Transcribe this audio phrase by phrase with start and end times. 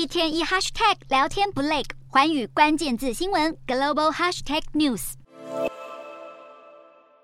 [0.00, 5.12] 一天一 hashtag 聊天不累，环宇关键字新闻 global hashtag news。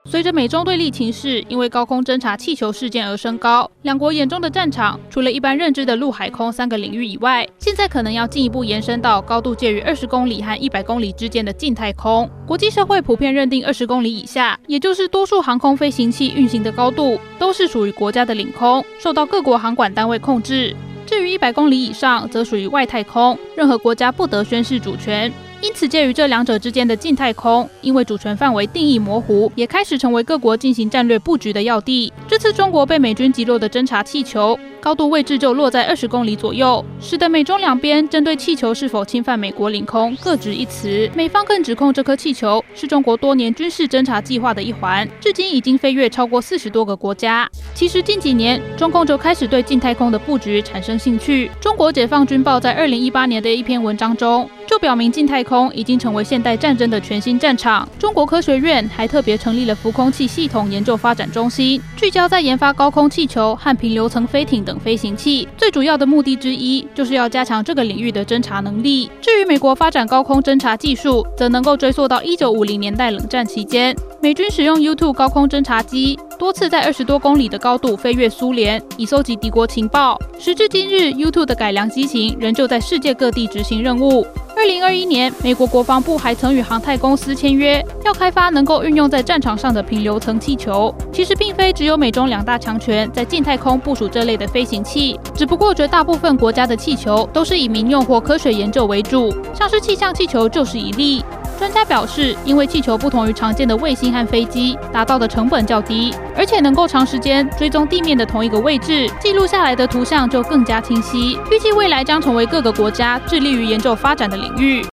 [0.05, 12.31] 随着美中对立情势因为高空侦察气球事件而升高，两国眼中的战场除了一般认知的陆海空三个领域以外，现在可能要进一步延伸到高度介于二十公里和一百公里之间的近太空。
[12.47, 20.77] 国际社会普遍认定二十公里以下，也就是多数航空飞行器运行的高度，都是属于国家的领空，受到各国航管单位控制。
[21.07, 25.33] 至于一百公里以上，则属于外太空，任何国家不得宣示主权。
[25.67, 32.13] 因此，介于这两者之间的近太空，因为主权范围定义模糊，也开始成为各国进行战略布局的要地。
[32.29, 41.11] 这次中国被美军击落的侦察气球，高度位置就落在二十公里左右，使得美中两边针对气球是否侵犯美国领空各执一词。
[41.17, 47.51] 美方更指控这颗气球是中国多年军事侦察计划的一环，至今已经飞越超过四十多个国家。
[47.75, 51.51] 其实近几年，中共就开始对近太空的布局产生兴趣。
[51.61, 57.89] 中国解放军报在二零一八年的一篇文章中，就表明近太空已经成为现代战争的全新战场。
[57.99, 65.49] 中国科学院还特别成立了浮空气系统研究发展中心，聚焦在研发高空气球和平流层飞艇等飞行器。
[65.57, 69.11] 最主要的目的之一，就是要加强这个领域的侦察能力。
[69.23, 80.21] 至于美国发展高空侦察技术，则能够追溯到一九五零年代冷战期间，美军使用 U Two 高空侦察机，多次在二十多公里的高度飞越苏联，以搜集敌国情报。
[80.39, 84.27] 时至今日，U-2 的改良机型仍旧在世界各地执行任务。
[84.67, 90.93] 二零二一年，美国国防部还曾与航太公司签约，要开发能够运用在战场上的平流层气球。
[91.13, 101.25] 其实，并非只有美中两大强权在近太空部署这类的飞行器，只不过绝大部分国家的气球都是以民用或科学研究为主，像是气象气球就是一例。
[101.59, 111.39] 专家表示，因为气球不同于常见的卫星和飞机，达到的成本较低，而且能够长时间追踪地面的同一个位置，记录下来的图像就更加清晰。
[111.51, 114.83] 预计未来将成为各个国家致力于研究发展的领域。